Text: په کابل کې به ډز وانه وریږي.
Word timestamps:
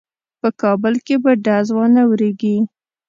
په 0.41 0.49
کابل 0.61 0.93
کې 1.05 1.15
به 1.23 1.31
ډز 1.45 1.67
وانه 1.75 2.01
وریږي. 2.09 2.57